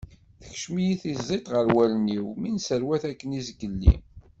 [0.41, 3.95] Tekcem-iyi tiẓẓit ɣer wallen-iw mi nesserwat akken izgelli.